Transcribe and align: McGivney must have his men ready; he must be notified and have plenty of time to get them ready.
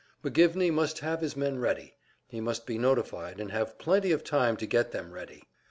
McGivney 0.23 0.73
must 0.73 0.97
have 1.01 1.21
his 1.21 1.37
men 1.37 1.59
ready; 1.59 1.93
he 2.27 2.41
must 2.41 2.65
be 2.65 2.79
notified 2.79 3.39
and 3.39 3.51
have 3.51 3.77
plenty 3.77 4.11
of 4.11 4.23
time 4.23 4.57
to 4.57 4.65
get 4.65 4.89
them 4.89 5.11
ready. 5.11 5.43